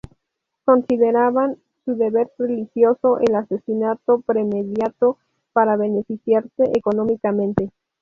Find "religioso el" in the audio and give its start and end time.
2.39-3.35